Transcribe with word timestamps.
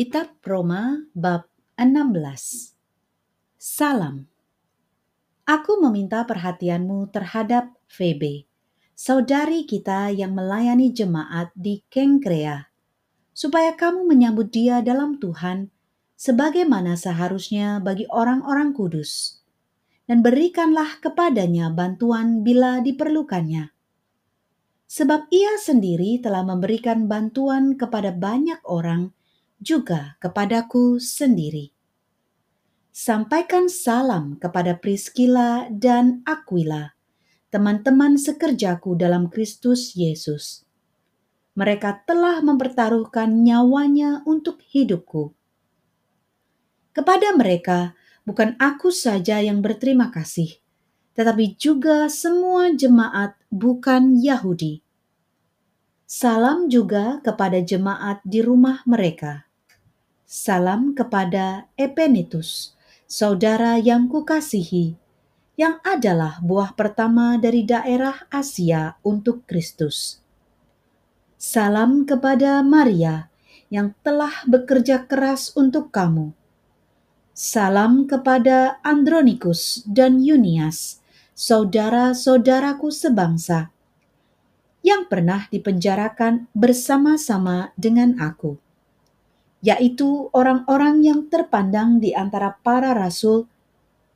Kitab 0.00 0.40
Roma 0.40 1.12
bab 1.12 1.44
16 1.76 2.72
Salam 3.60 4.24
Aku 5.44 5.76
meminta 5.76 6.24
perhatianmu 6.24 7.12
terhadap 7.12 7.76
Febe, 7.84 8.48
saudari 8.96 9.68
kita 9.68 10.08
yang 10.08 10.32
melayani 10.32 10.88
jemaat 10.88 11.52
di 11.52 11.84
Kengkrea, 11.92 12.72
supaya 13.36 13.76
kamu 13.76 14.08
menyambut 14.08 14.48
dia 14.48 14.80
dalam 14.80 15.20
Tuhan 15.20 15.68
sebagaimana 16.16 16.96
seharusnya 16.96 17.84
bagi 17.84 18.08
orang-orang 18.08 18.72
kudus, 18.72 19.44
dan 20.08 20.24
berikanlah 20.24 20.96
kepadanya 21.04 21.68
bantuan 21.76 22.40
bila 22.40 22.80
diperlukannya. 22.80 23.68
Sebab 24.88 25.28
ia 25.28 25.60
sendiri 25.60 26.24
telah 26.24 26.40
memberikan 26.40 27.04
bantuan 27.04 27.76
kepada 27.76 28.16
banyak 28.16 28.64
orang 28.64 29.12
juga 29.60 30.16
kepadaku 30.24 30.96
sendiri. 30.96 31.76
Sampaikan 32.90 33.68
salam 33.68 34.40
kepada 34.40 34.74
Priscilla 34.80 35.68
dan 35.68 36.24
Aquila, 36.24 36.96
teman-teman 37.52 38.16
sekerjaku 38.16 38.96
dalam 38.96 39.28
Kristus 39.28 39.92
Yesus. 39.92 40.64
Mereka 41.54 42.08
telah 42.08 42.40
mempertaruhkan 42.40 43.44
nyawanya 43.44 44.24
untuk 44.24 44.64
hidupku. 44.64 45.36
Kepada 46.96 47.36
mereka, 47.36 47.92
bukan 48.24 48.56
aku 48.58 48.88
saja 48.88 49.38
yang 49.44 49.60
berterima 49.60 50.08
kasih, 50.08 50.58
tetapi 51.14 51.60
juga 51.60 52.08
semua 52.08 52.72
jemaat 52.72 53.36
bukan 53.52 54.18
Yahudi. 54.18 54.80
Salam 56.10 56.66
juga 56.66 57.22
kepada 57.22 57.62
jemaat 57.62 58.18
di 58.26 58.42
rumah 58.42 58.82
mereka. 58.82 59.49
Salam 60.30 60.94
kepada 60.94 61.66
Epenetus, 61.74 62.78
saudara 63.10 63.82
yang 63.82 64.06
kukasihi, 64.06 64.94
yang 65.58 65.82
adalah 65.82 66.38
buah 66.38 66.78
pertama 66.78 67.34
dari 67.34 67.66
daerah 67.66 68.30
Asia 68.30 68.94
untuk 69.02 69.42
Kristus. 69.50 70.22
Salam 71.34 72.06
kepada 72.06 72.62
Maria 72.62 73.26
yang 73.74 73.90
telah 74.06 74.46
bekerja 74.46 75.02
keras 75.10 75.50
untuk 75.58 75.90
kamu. 75.90 76.30
Salam 77.34 78.06
kepada 78.06 78.78
Andronikus 78.86 79.82
dan 79.82 80.22
Yunias, 80.22 81.02
saudara-saudaraku 81.34 82.86
sebangsa, 82.94 83.74
yang 84.86 85.10
pernah 85.10 85.50
dipenjarakan 85.50 86.46
bersama-sama 86.54 87.74
dengan 87.74 88.14
aku 88.22 88.62
yaitu 89.60 90.32
orang-orang 90.32 91.04
yang 91.04 91.20
terpandang 91.28 92.00
di 92.00 92.16
antara 92.16 92.56
para 92.64 92.96
rasul 92.96 93.44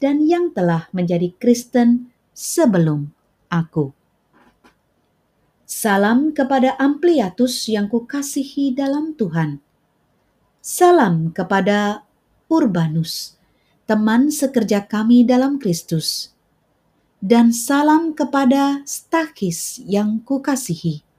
dan 0.00 0.24
yang 0.24 0.52
telah 0.52 0.88
menjadi 0.92 1.32
Kristen 1.40 2.12
sebelum 2.36 3.12
aku. 3.48 3.92
Salam 5.64 6.36
kepada 6.36 6.76
Ampliatus 6.76 7.68
yang 7.72 7.88
kukasihi 7.88 8.76
dalam 8.76 9.16
Tuhan. 9.16 9.62
Salam 10.60 11.32
kepada 11.32 12.04
Urbanus, 12.52 13.40
teman 13.88 14.28
sekerja 14.28 14.84
kami 14.84 15.24
dalam 15.24 15.56
Kristus. 15.56 16.36
Dan 17.20 17.52
salam 17.52 18.16
kepada 18.16 18.80
Stakis 18.88 19.80
yang 19.84 20.24
kukasihi 20.24 21.09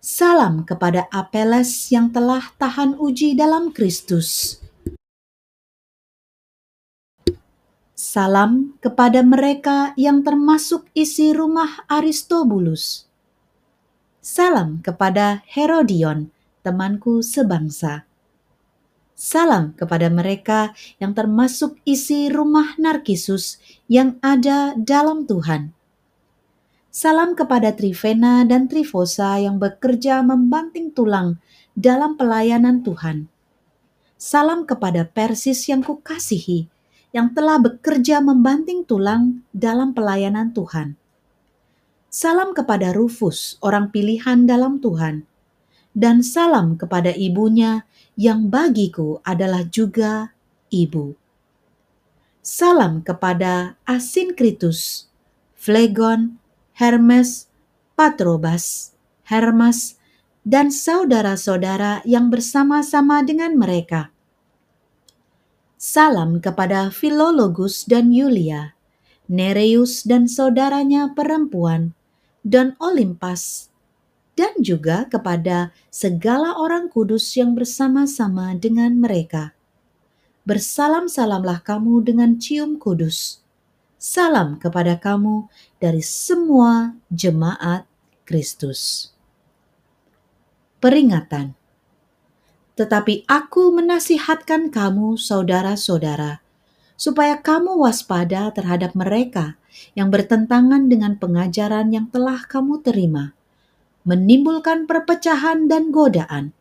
Salam 0.00 0.64
kepada 0.64 1.12
Apeles 1.12 1.92
yang 1.92 2.08
telah 2.08 2.56
tahan 2.56 2.96
uji 2.96 3.36
dalam 3.36 3.68
Kristus. 3.68 4.56
Salam 7.92 8.80
kepada 8.80 9.20
mereka 9.20 9.92
yang 10.00 10.24
termasuk 10.24 10.88
isi 10.96 11.36
rumah 11.36 11.84
Aristobulus. 11.84 13.12
Salam 14.24 14.80
kepada 14.80 15.44
Herodion, 15.44 16.32
temanku 16.64 17.20
sebangsa. 17.20 18.08
Salam 19.12 19.76
kepada 19.76 20.08
mereka 20.08 20.72
yang 20.96 21.12
termasuk 21.12 21.76
isi 21.84 22.32
rumah 22.32 22.72
Narkisus 22.80 23.60
yang 23.84 24.16
ada 24.24 24.72
dalam 24.80 25.28
Tuhan 25.28 25.76
Salam 26.90 27.38
kepada 27.38 27.70
Trivena 27.70 28.42
dan 28.42 28.66
Trifosa 28.66 29.38
yang 29.38 29.62
bekerja 29.62 30.26
membanting 30.26 30.90
tulang 30.90 31.38
dalam 31.78 32.18
pelayanan 32.18 32.82
Tuhan. 32.82 33.30
Salam 34.18 34.66
kepada 34.66 35.06
Persis 35.06 35.70
yang 35.70 35.86
kukasihi, 35.86 36.66
yang 37.14 37.30
telah 37.30 37.62
bekerja 37.62 38.18
membanting 38.18 38.82
tulang 38.82 39.46
dalam 39.54 39.94
pelayanan 39.94 40.50
Tuhan. 40.50 40.98
Salam 42.10 42.58
kepada 42.58 42.90
Rufus, 42.90 43.54
orang 43.62 43.94
pilihan 43.94 44.42
dalam 44.42 44.82
Tuhan. 44.82 45.30
Dan 45.94 46.26
salam 46.26 46.74
kepada 46.74 47.14
ibunya 47.14 47.86
yang 48.18 48.50
bagiku 48.50 49.22
adalah 49.22 49.62
juga 49.62 50.34
ibu. 50.74 51.14
Salam 52.42 53.06
kepada 53.06 53.78
Asinkritus, 53.86 55.06
Flegon, 55.54 56.39
Hermes, 56.80 57.44
Patrobas, 57.92 58.96
Hermas, 59.28 60.00
dan 60.48 60.72
saudara-saudara 60.72 62.00
yang 62.08 62.32
bersama-sama 62.32 63.20
dengan 63.20 63.52
mereka. 63.52 64.08
Salam 65.76 66.40
kepada 66.40 66.88
Philologus 66.88 67.84
dan 67.84 68.16
Yulia, 68.16 68.72
Nereus 69.28 70.08
dan 70.08 70.24
saudaranya 70.24 71.12
perempuan, 71.12 71.92
dan 72.48 72.72
Olimpas, 72.80 73.68
dan 74.32 74.56
juga 74.64 75.04
kepada 75.04 75.76
segala 75.92 76.56
orang 76.56 76.88
kudus 76.88 77.36
yang 77.36 77.52
bersama-sama 77.52 78.56
dengan 78.56 78.96
mereka. 78.96 79.52
Bersalam-salamlah 80.48 81.60
kamu 81.60 82.08
dengan 82.08 82.40
cium 82.40 82.80
kudus. 82.80 83.44
Salam 84.00 84.56
kepada 84.56 84.96
kamu 84.96 85.52
dari 85.76 86.00
semua 86.00 86.96
jemaat 87.12 87.84
Kristus. 88.24 89.12
Peringatan. 90.80 91.52
Tetapi 92.80 93.28
aku 93.28 93.76
menasihatkan 93.76 94.72
kamu 94.72 95.20
saudara-saudara, 95.20 96.40
supaya 96.96 97.44
kamu 97.44 97.76
waspada 97.76 98.48
terhadap 98.56 98.96
mereka 98.96 99.60
yang 99.92 100.08
bertentangan 100.08 100.88
dengan 100.88 101.20
pengajaran 101.20 101.92
yang 101.92 102.08
telah 102.08 102.40
kamu 102.48 102.80
terima, 102.80 103.36
menimbulkan 104.08 104.88
perpecahan 104.88 105.68
dan 105.68 105.92
godaan. 105.92 106.56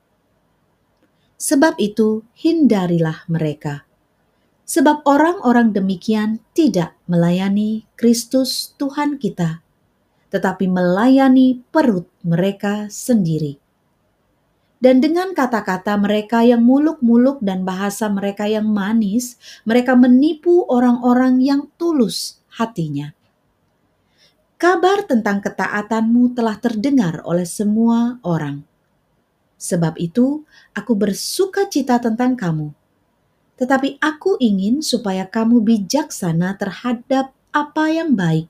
Sebab 1.39 1.79
itu, 1.79 2.27
hindarilah 2.35 3.23
mereka 3.31 3.87
sebab 4.69 5.01
orang-orang 5.09 5.73
demikian 5.73 6.37
tidak 6.53 6.93
melayani 7.09 7.89
Kristus 7.97 8.77
Tuhan 8.77 9.17
kita, 9.17 9.65
tetapi 10.29 10.69
melayani 10.69 11.65
perut 11.73 12.05
mereka 12.21 12.85
sendiri. 12.93 13.57
Dan 14.77 15.01
dengan 15.01 15.33
kata-kata 15.33 15.97
mereka 15.97 16.45
yang 16.45 16.61
muluk-muluk 16.61 17.41
dan 17.41 17.65
bahasa 17.65 18.07
mereka 18.13 18.45
yang 18.45 18.69
manis, 18.69 19.41
mereka 19.65 19.97
menipu 19.97 20.63
orang-orang 20.69 21.41
yang 21.41 21.67
tulus 21.75 22.39
hatinya. 22.53 23.11
Kabar 24.55 25.03
tentang 25.03 25.41
ketaatanmu 25.41 26.37
telah 26.37 26.55
terdengar 26.61 27.25
oleh 27.25 27.43
semua 27.43 28.21
orang. 28.21 28.63
Sebab 29.59 29.99
itu, 29.99 30.47
aku 30.71 30.95
bersuka 30.95 31.67
cita 31.67 31.99
tentang 31.99 32.39
kamu 32.39 32.78
tetapi 33.59 33.99
aku 33.99 34.39
ingin 34.39 34.79
supaya 34.79 35.27
kamu 35.27 35.59
bijaksana 35.59 36.55
terhadap 36.55 37.35
apa 37.51 37.85
yang 37.91 38.15
baik 38.15 38.47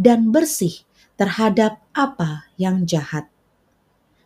dan 0.00 0.32
bersih 0.32 0.80
terhadap 1.20 1.76
apa 1.92 2.48
yang 2.56 2.88
jahat. 2.88 3.28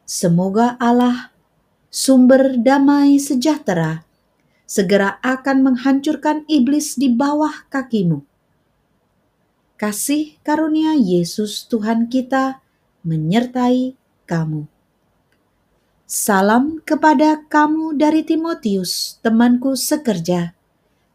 Semoga 0.07 0.79
Allah, 0.79 1.35
sumber 1.91 2.55
damai 2.55 3.19
sejahtera, 3.19 4.07
segera 4.63 5.19
akan 5.19 5.75
menghancurkan 5.75 6.47
iblis 6.47 6.95
di 6.95 7.11
bawah 7.11 7.67
kakimu. 7.67 8.23
Kasih 9.75 10.39
karunia 10.47 10.95
Yesus 10.95 11.67
Tuhan 11.67 12.07
kita 12.07 12.63
menyertai 13.03 13.99
kamu. 14.31 14.74
Salam 16.05 16.85
kepada 16.85 17.49
kamu 17.49 17.97
dari 17.97 18.21
Timotius, 18.29 19.17
temanku 19.25 19.73
sekerja, 19.73 20.53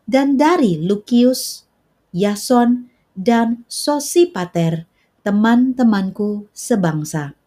dan 0.10 0.34
dari 0.34 0.82
Lukius, 0.82 1.70
Yason, 2.10 2.90
dan 3.14 3.70
Sosipater, 3.70 4.90
teman-temanku 5.22 6.50
sebangsa. 6.58 7.38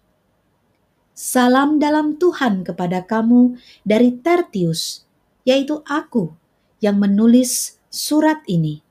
Salam 1.19 1.83
dalam 1.83 2.15
Tuhan 2.15 2.63
kepada 2.63 3.03
kamu 3.03 3.59
dari 3.83 4.15
Tertius, 4.23 5.03
yaitu 5.43 5.83
aku 5.83 6.31
yang 6.79 7.03
menulis 7.03 7.75
surat 7.91 8.39
ini. 8.47 8.87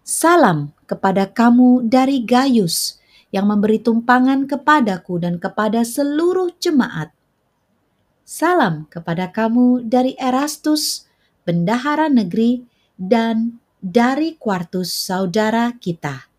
Salam 0.00 0.72
kepada 0.88 1.28
kamu 1.28 1.84
dari 1.84 2.24
Gaius 2.24 2.96
yang 3.28 3.44
memberi 3.44 3.76
tumpangan 3.76 4.48
kepadaku 4.48 5.20
dan 5.20 5.36
kepada 5.36 5.84
seluruh 5.84 6.48
jemaat. 6.56 7.12
Salam 8.32 8.88
kepada 8.88 9.28
kamu 9.28 9.84
dari 9.92 10.16
Erastus, 10.16 11.04
bendahara 11.44 12.08
negeri, 12.08 12.64
dan 12.96 13.60
dari 13.76 14.40
Quartus 14.40 14.88
saudara 14.88 15.68
kita. 15.76 16.32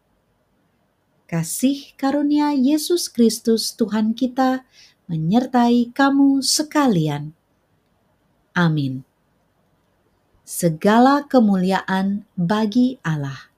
Kasih 1.30 1.94
karunia 1.94 2.50
Yesus 2.58 3.14
Kristus 3.14 3.78
Tuhan 3.78 4.18
kita 4.18 4.66
menyertai 5.06 5.94
kamu 5.94 6.42
sekalian. 6.42 7.30
Amin. 8.58 9.06
Segala 10.42 11.30
kemuliaan 11.30 12.26
bagi 12.34 12.98
Allah 13.06 13.54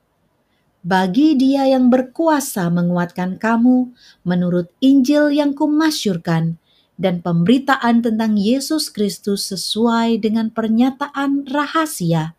bagi 0.86 1.34
dia 1.34 1.66
yang 1.66 1.90
berkuasa 1.90 2.70
menguatkan 2.70 3.42
kamu 3.42 3.90
menurut 4.22 4.70
Injil 4.86 5.34
yang 5.34 5.58
kumasyurkan 5.58 6.62
dan 6.96 7.20
pemberitaan 7.20 8.00
tentang 8.00 8.40
Yesus 8.40 8.88
Kristus 8.88 9.52
sesuai 9.52 10.24
dengan 10.24 10.48
pernyataan 10.52 11.48
rahasia 11.48 12.36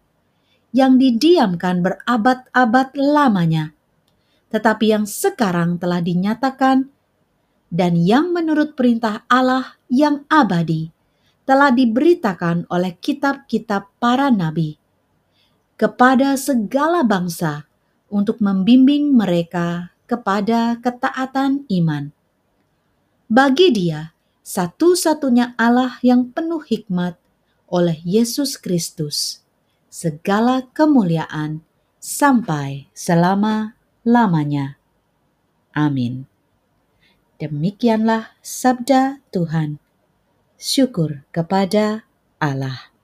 yang 0.73 0.97
didiamkan 0.97 1.85
berabad-abad 1.85 2.93
lamanya, 2.97 3.73
tetapi 4.53 4.93
yang 4.93 5.05
sekarang 5.05 5.77
telah 5.77 6.01
dinyatakan 6.01 6.89
dan 7.69 7.97
yang 7.97 8.33
menurut 8.33 8.73
perintah 8.79 9.25
Allah 9.29 9.77
yang 9.93 10.25
abadi 10.33 10.93
telah 11.47 11.71
diberitakan 11.71 12.67
oleh 12.73 12.97
kitab-kitab 12.99 13.93
para 14.03 14.33
nabi 14.33 14.81
kepada 15.77 16.35
segala 16.41 17.05
bangsa 17.05 17.69
untuk 18.09 18.41
membimbing 18.41 19.13
mereka 19.13 19.93
kepada 20.09 20.81
ketaatan 20.81 21.69
iman. 21.69 22.11
Bagi 23.27 23.69
dia, 23.75 24.16
satu-satunya 24.47 25.59
Allah 25.59 25.99
yang 26.07 26.31
penuh 26.31 26.63
hikmat 26.63 27.19
oleh 27.67 27.99
Yesus 28.07 28.55
Kristus, 28.55 29.43
segala 29.91 30.71
kemuliaan 30.71 31.67
sampai 31.99 32.87
selama-lamanya. 32.95 34.79
Amin. 35.75 36.31
Demikianlah 37.43 38.39
sabda 38.39 39.19
Tuhan. 39.35 39.83
Syukur 40.57 41.27
kepada 41.35 42.07
Allah. 42.39 42.96